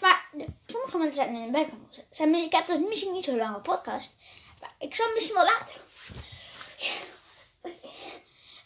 [0.00, 0.28] maar
[0.66, 2.04] sommige mensen zijn in de background.
[2.10, 4.16] Zijn, ik heb dus misschien niet zo lange podcast.
[4.60, 5.80] Maar ik zal misschien wel later.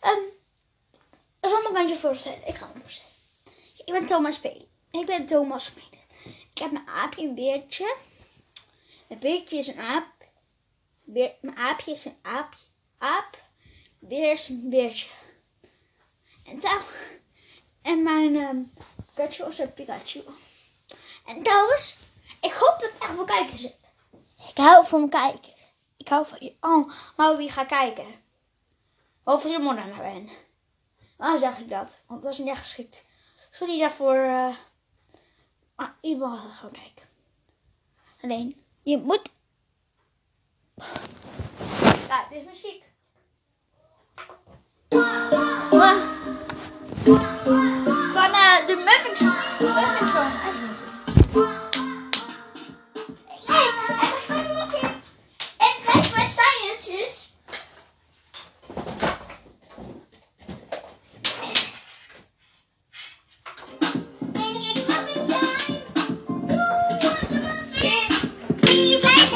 [0.05, 0.25] Um,
[1.41, 2.47] een zonnebrandje voorstellen.
[2.47, 3.13] Ik ga me voorstellen.
[3.85, 4.45] Ik ben Thomas P.
[4.91, 5.77] Ik ben Thomas P.
[6.25, 7.97] Ik heb een aapje, een beertje.
[9.07, 10.07] Mijn beertje is een aap.
[11.05, 12.65] Beer, mijn aapje is een aapje.
[12.99, 13.43] Aap.
[13.99, 15.09] Beer is een beertje.
[16.45, 16.81] En touw.
[17.83, 18.73] En mijn um,
[19.15, 20.23] Pikachu is een Pikachu.
[21.25, 21.97] En trouwens,
[22.41, 23.77] ik hoop dat ik echt wel kijkers heb.
[24.49, 25.53] Ik hou van kijken.
[25.97, 26.55] Ik hou van je.
[26.61, 28.07] Oh, maar wie gaat kijken?
[29.25, 30.31] Of je moeder naar ben.
[31.17, 32.01] Waarom zeg ik dat?
[32.07, 33.05] Want dat is niet echt geschikt.
[33.51, 34.17] Sorry daarvoor.
[34.17, 34.55] Uh,
[35.77, 37.07] maar je mag gewoon kijken.
[38.23, 39.31] Alleen, je moet.
[42.09, 42.83] Ja, dit is muziek.
[48.13, 49.21] Van uh, de Muffins.
[49.61, 50.84] Muffins Song.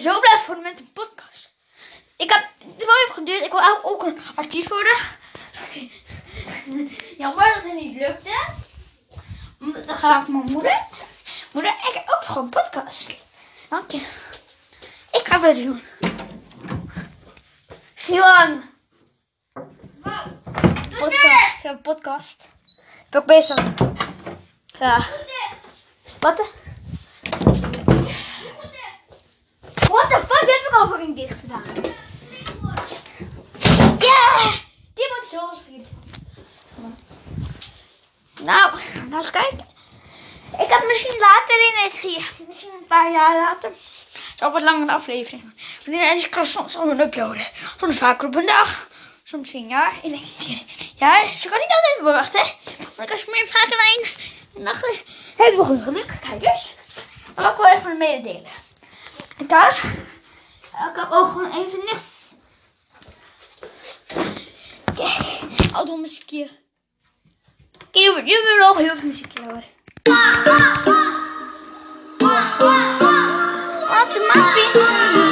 [0.00, 1.54] zo blij voor met een podcast.
[2.16, 3.44] Ik heb het wel even geduurd.
[3.44, 4.96] Ik wil ook- een artiest worden.
[7.18, 8.44] Jammer dat het niet lukte.
[9.60, 10.84] Omdat dan gaat mijn moeder.
[11.52, 13.14] Moeder, ik heb ook nog een podcast.
[13.68, 14.06] Dank je.
[15.12, 15.82] Ik ga het doen.
[17.94, 18.68] Siwan.
[20.98, 21.62] Podcast.
[21.62, 22.48] Ja, podcast.
[22.64, 23.56] Ik ben ook bezig.
[24.78, 25.06] Ja.
[26.20, 26.52] Wat?
[30.84, 31.62] Ik fucking dicht gedaan?
[33.98, 34.50] Ja!
[34.94, 35.98] Die moet zo schieten.
[38.42, 38.70] Nou,
[39.08, 39.68] nou eens kijken.
[40.58, 43.70] Ik had misschien later in het hier, misschien een paar jaar later,
[44.36, 45.54] zou wat langere aflevering.
[45.84, 47.46] Wanneer is ik soms al een uploaden.
[47.78, 48.88] Soms vaker op een dag,
[49.24, 50.62] soms een jaar, in een keer
[50.98, 51.30] een.
[51.32, 52.54] Dus ik kan niet altijd verwachten.
[52.96, 54.80] Want als je meer vaker dan één dag
[55.36, 56.74] heb je wel goed geluk, kijkers.
[57.34, 58.50] Maar ik wil even mededelen.
[59.38, 59.82] En thuis,
[60.88, 62.00] ik heb ook gewoon even niks.
[65.72, 66.50] Oud om een keer.
[67.90, 69.64] Kijk, nu ben nog heel veel muziekje hoor.
[73.88, 75.29] Wat maakt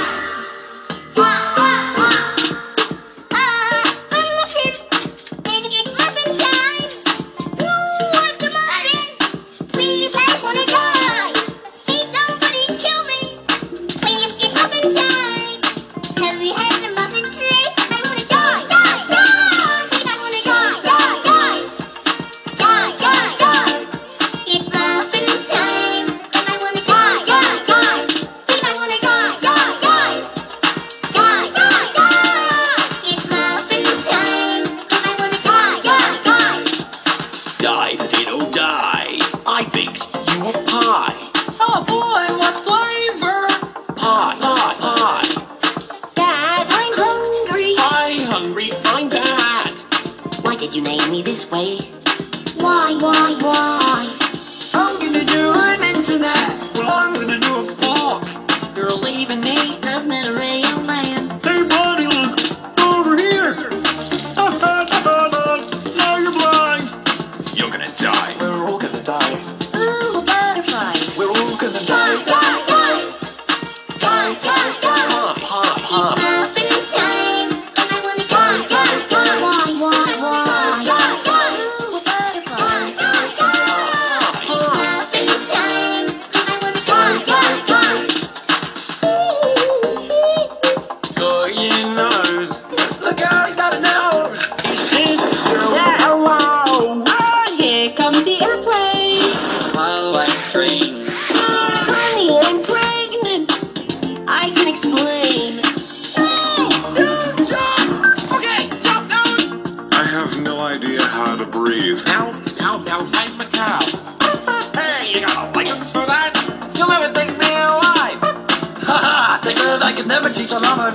[51.58, 51.87] I.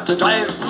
[0.05, 0.62] to drive.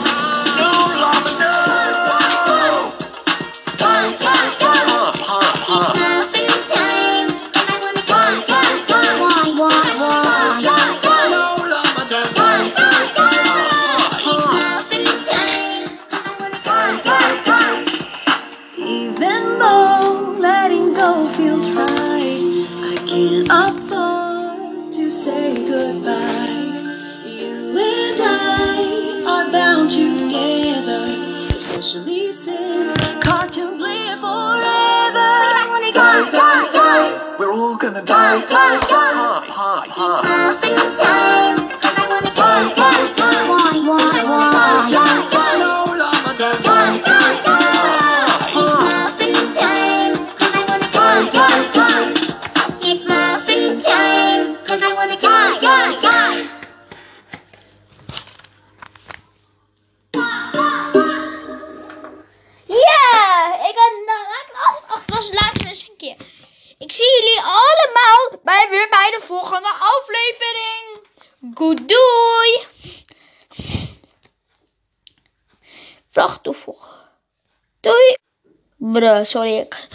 [79.23, 79.57] Sorry.
[79.57, 79.87] Ik,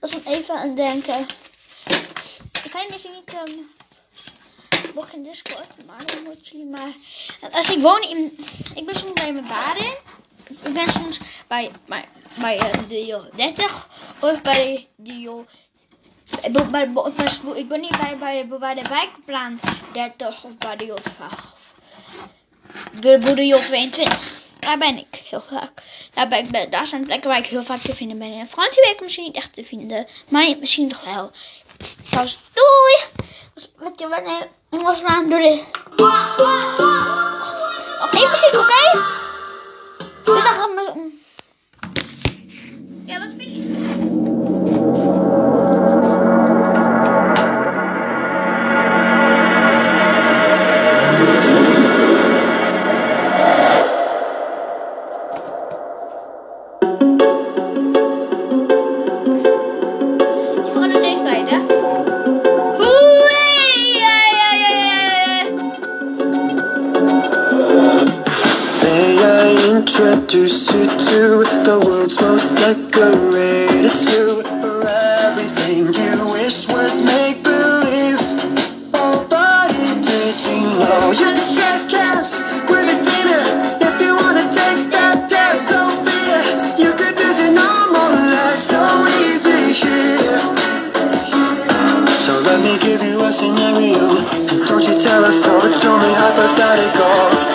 [0.00, 1.26] was nog even aan het denken.
[2.52, 3.70] Ik ga misschien niet um,
[4.94, 6.92] nog in Discord, maar dan moet maar.
[7.52, 8.38] Als ik woon in.
[8.74, 9.92] Ik ben soms bij mijn baden.
[10.62, 12.04] Ik ben soms bij, bij,
[12.40, 13.88] bij eh, de Jo 30
[14.20, 15.44] of bij de Jo.
[17.54, 19.60] Ik ben niet bij, bij, bij de wijkplan
[19.92, 21.34] 30 of bij de Jo 12.
[23.00, 24.39] Bij bij de Jo 22.
[24.60, 25.82] Daar ben ik heel vaak.
[26.14, 28.32] Daar, ben ik, daar zijn plekken waar ik heel vaak te vinden ben.
[28.32, 30.06] In Frankrijk ben ik misschien niet echt te vinden.
[30.28, 31.30] Maar misschien toch wel.
[32.08, 32.96] Trouwens, doei!
[33.76, 35.62] Wat je wanneer was maar door de.
[38.12, 39.02] Één muziek, oké?
[40.24, 41.10] Dus zo.
[43.06, 44.09] Ja, wat vind je?
[92.80, 94.16] Give you a scenario,
[94.66, 97.49] don't you tell us all it's only hypothetical.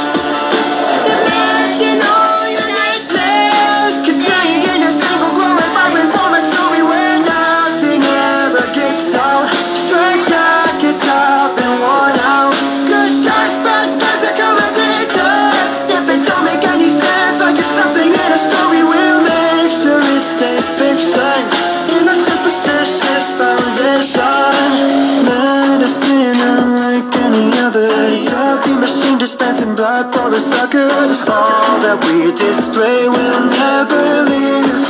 [31.95, 34.83] That we display will never leave.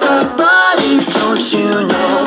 [0.00, 2.17] But body, don't you know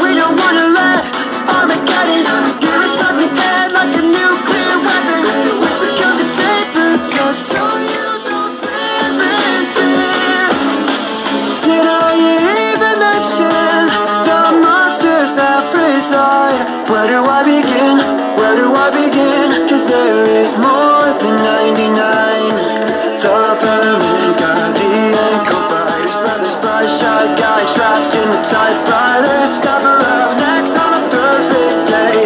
[29.51, 30.35] Stopper of
[30.75, 32.23] on a perfect day.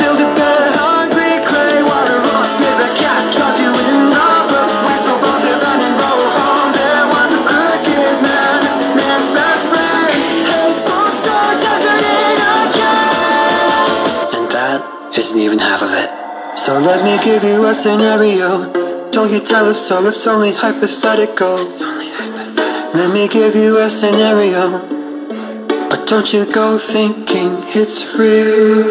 [0.00, 0.28] Build a
[1.44, 2.20] clay, water
[2.96, 4.08] cat, draws you in.
[4.88, 6.72] Whistle bones and roll home.
[6.72, 7.42] There was a
[8.24, 8.60] man,
[8.96, 10.16] man's best friend.
[14.36, 14.80] And that
[15.16, 16.10] isn't even half of it.
[16.58, 18.72] So let me give you a scenario.
[19.10, 21.56] Don't you tell us all, it's only hypothetical.
[22.94, 24.91] Let me give you a scenario.
[26.12, 28.84] Don't you go thinking it's real.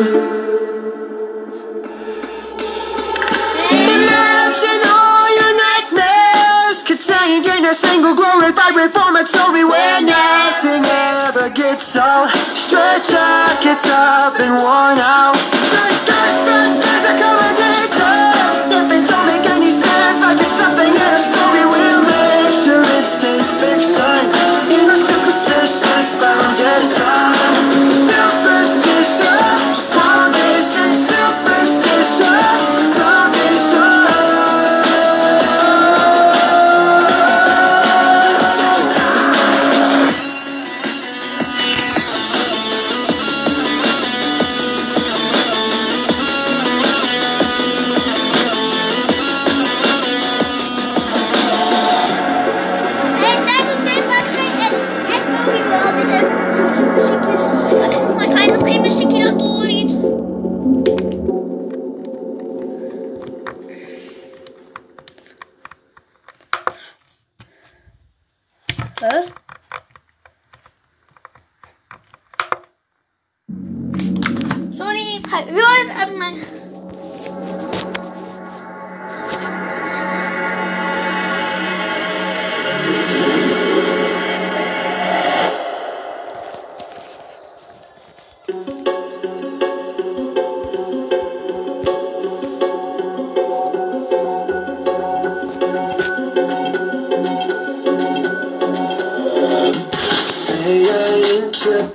[3.70, 11.52] Imagine all your nightmares contained in a single glorified reformer told me where nothing ever
[11.52, 12.32] gets old.
[12.58, 15.61] Straight jackets up and worn out.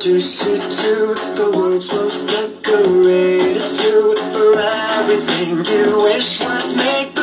[0.07, 0.95] Sit to
[1.35, 4.55] the world's most decorated suit for
[5.01, 7.16] everything you wish was make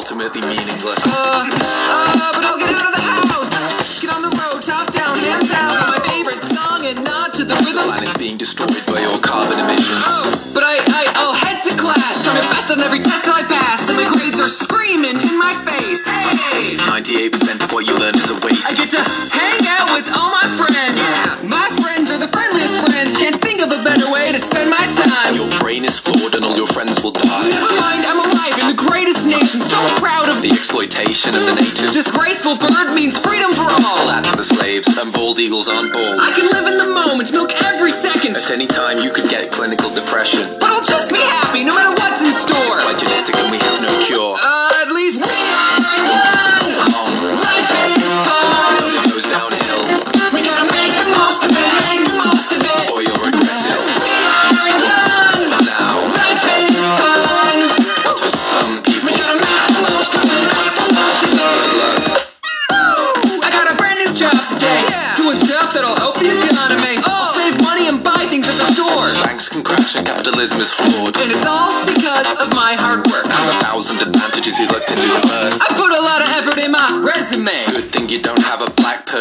[0.00, 0.96] ultimately meaningless.
[1.04, 3.52] uh, uh, but I'll get out of the house.
[4.00, 7.52] Get on the road, top down, hands out, my favorite song, and nod to the
[7.68, 7.84] rhythm.
[7.84, 10.00] Planet being destroyed by your carbon emissions.
[10.08, 10.24] Oh,
[10.56, 13.92] but I, I, I'll head to class, try my best on every test I pass,
[13.92, 16.08] and my grades are screaming in my face.
[16.08, 18.72] Hey, 98% of what you learn is a waste.
[18.72, 19.04] I get to
[31.30, 31.92] exploitation of the natives.
[31.94, 34.06] Disgraceful bird means freedom for Tell all.
[34.06, 36.18] that to the slaves, and bald eagles aren't bald.
[36.20, 39.50] I can live in the moment, milk every second, At any time, you could get
[39.52, 39.79] clinical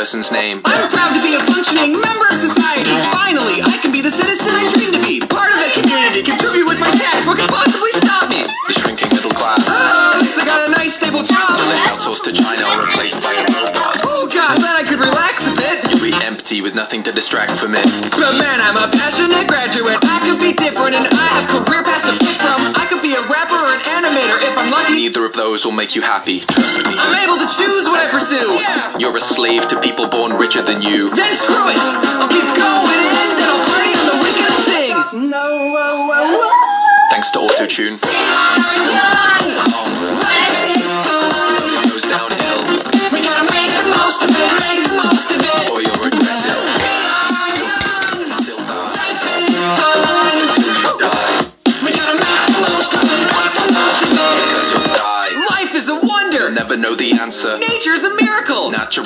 [0.09, 0.59] person's name.
[0.65, 1.78] I'm proud to be a functioning
[16.49, 17.85] You'll empty with nothing to distract from it.
[18.09, 20.01] But man, I'm a passionate graduate.
[20.01, 22.73] I could be different and I have career paths to pick from.
[22.73, 24.95] I could be a rapper or an animator if I'm lucky.
[24.95, 26.97] Neither of those will make you happy, trust me.
[26.97, 28.49] I'm able to choose what I pursue.
[28.57, 28.97] Yeah.
[28.97, 31.13] You're a slave to people born richer than you.
[31.13, 31.77] Then screw it.
[32.17, 34.97] I'll keep going and then I'll party on the weekend and sing.
[37.13, 38.01] Thanks to autotune.
[38.01, 39.13] We are young.
[39.13, 39.18] Um,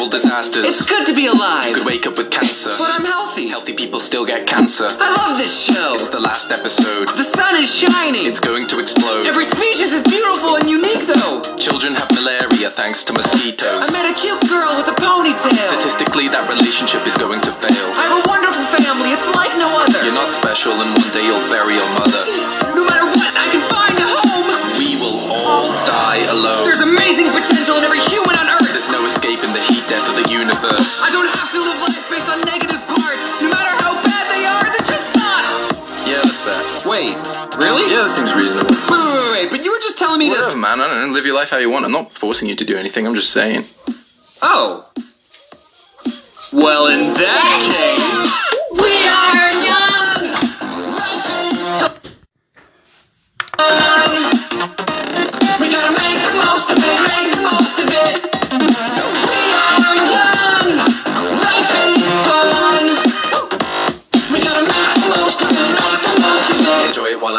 [0.04, 0.66] Natural disasters.
[0.68, 1.72] It's good to be alive.
[1.72, 2.76] Could wake up with cancer.
[2.76, 3.48] But I'm healthy.
[3.48, 4.92] Healthy people still get cancer.
[5.00, 5.96] I love this show.
[5.96, 7.08] It's the last episode.
[7.16, 8.28] The sun is shining.
[8.28, 9.28] It's going to explode.
[9.32, 11.40] Every species is beautiful and unique, though.
[11.56, 13.88] Children have malaria thanks to mosquitoes.
[13.88, 15.56] I met a cute girl with a ponytail.
[15.72, 17.88] Statistically, that relationship is going to fail.
[17.96, 19.16] I have a wonderful family.
[19.16, 20.04] It's like no other.
[20.04, 22.28] You're not special, and one day you'll bury your mother.
[29.94, 31.06] Death of the universe.
[31.06, 33.26] I don't have to live life based on negative parts.
[33.46, 35.54] No matter how bad they are, they're just thoughts.
[36.10, 36.58] Yeah, that's fair.
[36.90, 37.14] Wait,
[37.62, 37.86] really?
[37.94, 38.74] Yeah, that seems reasonable.
[38.90, 39.50] Wait, wait, wait, wait.
[39.54, 40.58] But you were just telling me Whatever, to.
[40.58, 40.82] man.
[40.82, 41.14] I don't know.
[41.14, 41.86] Live your life how you want.
[41.86, 43.06] I'm not forcing you to do anything.
[43.06, 43.66] I'm just saying.
[44.42, 44.90] Oh.
[46.52, 48.13] Well, in that case,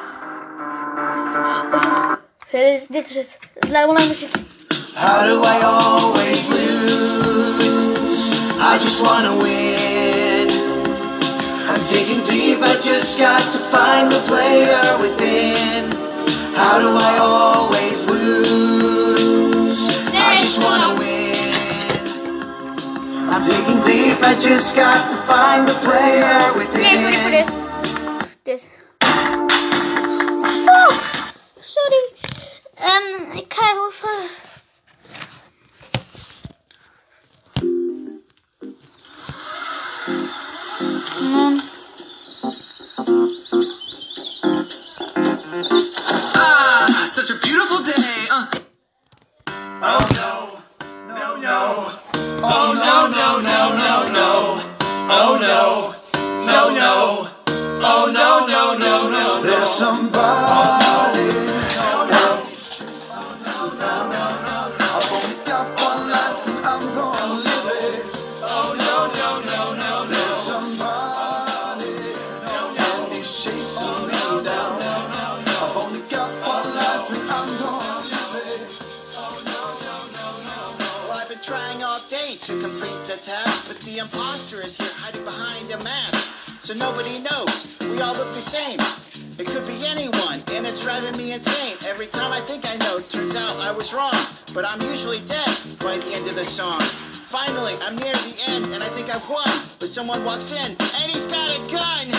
[2.50, 3.38] Dit is, dit is het.
[3.54, 4.34] Het lijkt wel naar muziek.
[4.94, 8.32] How do I always lose?
[8.60, 10.50] I just wanna win.
[11.68, 15.90] I'm digging deep, I just got to find the player within.
[16.54, 18.01] How do I always
[23.34, 26.82] I'm digging deep, I just got to find the player within.
[26.82, 27.46] Nee, sorry voor dit.
[28.42, 28.68] Dit.
[30.64, 30.94] Fuck.
[31.60, 32.12] Sorry.
[32.74, 34.28] Ehm, ik ga even...
[41.20, 41.60] Mm.
[46.34, 48.11] Ah, such a beautiful day.
[55.14, 55.94] Oh no,
[56.46, 57.28] no, no.
[57.84, 59.42] Oh no, no, no, no.
[59.42, 60.51] There's somebody.
[82.62, 86.62] Complete the task, but the imposter is here hiding behind a mask.
[86.62, 87.76] So nobody knows.
[87.80, 88.78] We all look the same.
[89.36, 91.76] It could be anyone, and it's driving me insane.
[91.84, 94.14] Every time I think I know, turns out I was wrong.
[94.54, 96.80] But I'm usually dead by the end of the song.
[97.26, 99.50] Finally, I'm near the end, and I think I've won.
[99.80, 102.14] But someone walks in, and he's got a gun.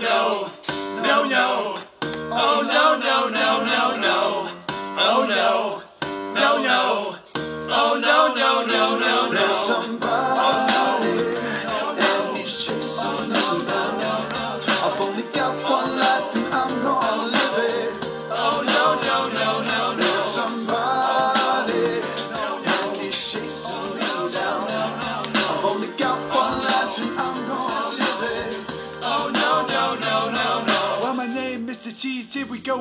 [0.00, 0.48] No,
[1.02, 1.78] no, no.
[2.32, 4.48] Oh no, no, no, no, no.
[4.96, 5.82] Oh no,
[6.34, 7.16] no, no.
[7.68, 9.89] Oh no, no, no, no, no.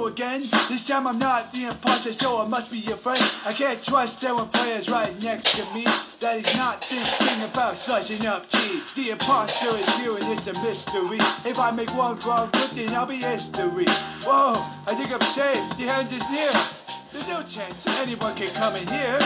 [0.10, 0.39] Again.
[0.67, 3.22] This time I'm not the imposter, so I must be your friend.
[3.45, 5.84] I can't trust that when player's right next to me.
[6.19, 8.93] That he's not thinking about slicing up cheese.
[8.93, 11.19] The imposter is here and it's a mystery.
[11.45, 13.86] If I make one wrong then I'll be history.
[14.26, 14.54] Whoa,
[14.88, 15.78] I think I'm safe.
[15.78, 16.52] The end is near.
[17.13, 19.19] There's no chance anyone can come in here.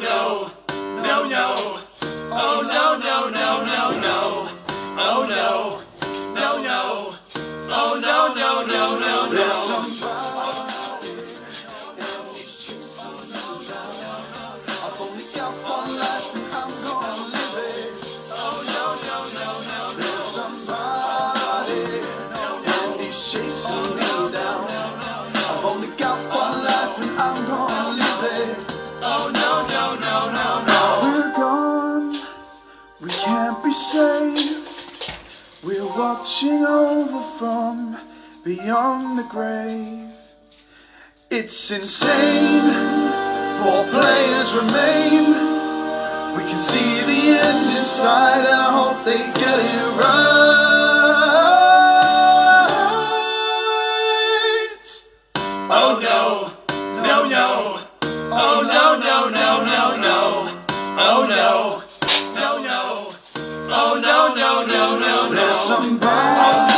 [0.00, 1.80] No, no, no.
[2.32, 4.48] Oh no, no, no, no, no.
[4.96, 5.89] Oh no, no,
[36.40, 37.96] watching over from
[38.44, 40.10] beyond the grave.
[41.30, 42.72] It's insane.
[43.62, 45.34] Four players remain.
[46.36, 50.40] We can see the end inside, and I hope they get it right.
[55.72, 56.52] Oh no,
[57.02, 57.80] no, no.
[58.32, 60.18] Oh no, no, no, no, no.
[60.98, 61.82] Oh no,
[64.98, 66.69] no, no, no, somebody,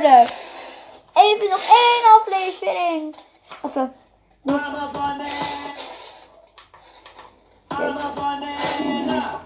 [0.00, 0.26] worden.
[1.14, 3.16] Even nog één aflevering.
[3.64, 3.94] Even.
[4.42, 4.66] Nog...
[4.66, 5.24] I'm banana.
[7.70, 9.45] I'm banana.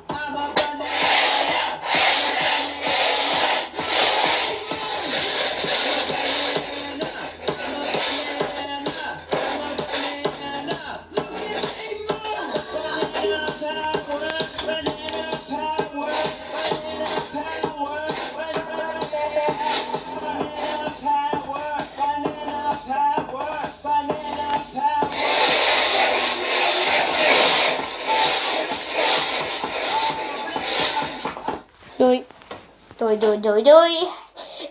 [33.11, 34.09] Doei, doei, doei, doei.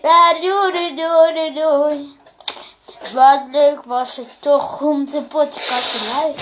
[0.02, 2.18] Ja, doei, doei, doei.
[3.12, 6.32] Wat leuk was het toch om de podcast te.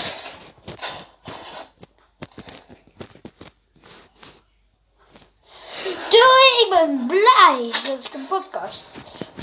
[6.09, 8.83] Doei, ik ben blij dat ik een podcast.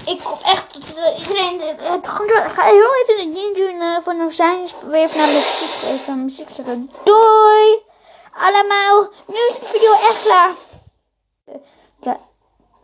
[0.07, 1.81] Ik hoop echt dat iedereen het-.
[1.81, 4.61] Ik ga heel even een ding doen van een zijn.
[4.61, 6.91] Dus probeer even naar muziek, even muziek zeggen.
[7.05, 7.83] Doei!
[8.33, 10.53] Allemaal, nu is de video echt klaar.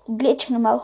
[0.08, 0.80] glitch normal.